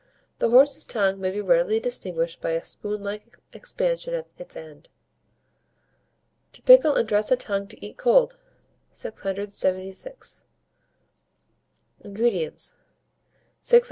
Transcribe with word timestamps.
The 0.39 0.49
horse's 0.49 0.83
tongue 0.83 1.21
may 1.21 1.29
be 1.29 1.41
readily 1.41 1.79
distinguished 1.79 2.41
by 2.41 2.53
a 2.53 2.63
spoon 2.65 3.03
like 3.03 3.37
expansion 3.53 4.15
at 4.15 4.25
its 4.39 4.55
end. 4.55 4.89
TO 6.53 6.63
PICKLE 6.63 6.95
AND 6.95 7.07
DRESS 7.07 7.29
A 7.31 7.35
TONGUE 7.35 7.67
TO 7.69 7.85
EAT 7.85 7.97
COLD. 7.97 8.35
676. 8.93 10.43
INGREDIENTS. 12.03 12.77
6 13.59 13.73
oz. 13.75 13.79